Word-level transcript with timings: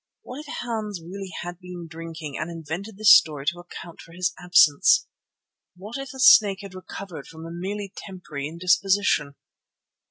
What 0.23 0.39
if 0.39 0.47
Hans 0.61 0.99
really 0.99 1.29
had 1.43 1.59
been 1.59 1.85
drinking 1.87 2.35
and 2.35 2.49
invented 2.49 2.97
this 2.97 3.15
story 3.15 3.45
to 3.45 3.59
account 3.59 4.01
for 4.01 4.13
his 4.13 4.33
absence? 4.39 5.05
What 5.77 5.99
if 5.99 6.09
the 6.09 6.19
snake 6.19 6.61
had 6.63 6.73
recovered 6.73 7.27
from 7.27 7.45
a 7.45 7.51
merely 7.51 7.93
temporary 7.95 8.47
indisposition? 8.47 9.35